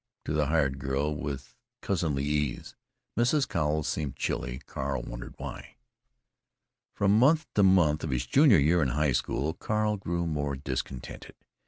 to 0.25 0.33
the 0.33 0.47
hired 0.47 0.79
girl 0.79 1.15
with 1.15 1.55
cousinly 1.83 2.23
ease. 2.23 2.75
Mrs. 3.15 3.47
Cowles 3.47 3.87
seemed 3.87 4.15
chilly. 4.15 4.59
Carl 4.65 5.03
wondered 5.03 5.35
why. 5.37 5.75
From 6.95 7.19
month 7.19 7.45
to 7.53 7.61
month 7.61 8.03
of 8.03 8.09
his 8.09 8.25
junior 8.25 8.57
year 8.57 8.81
in 8.81 8.87
high 8.87 9.11
school 9.11 9.53
Carl 9.53 9.97
grew 9.97 10.25
more 10.25 10.55
discontented. 10.55 11.35